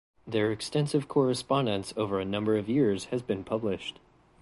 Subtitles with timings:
[0.25, 3.99] Their extensive correspondence over a number of years has been published.